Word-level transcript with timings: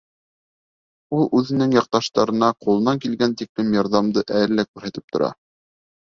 Ул 1.17 1.25
үҙенең 1.39 1.75
яҡташтарына 1.75 2.49
ҡулынан 2.67 3.01
килгән 3.03 3.35
тиклем 3.41 3.69
ярҙамды 3.75 4.23
әле 4.39 4.57
лә 4.61 4.65
күрһәтеп 4.71 5.15
тора. 5.17 5.29